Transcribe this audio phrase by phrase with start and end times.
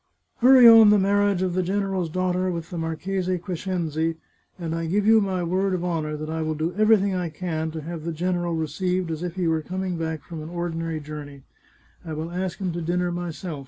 [0.41, 4.15] "Hurry on the marriage of the general's daughter with the Marchese Crescenzi,
[4.57, 7.69] and I give you my word of honour that I will do everything I can
[7.69, 11.43] to have the general received as if he were coming back from an ordinary journey.
[12.03, 13.59] I will ask him to dinner myself.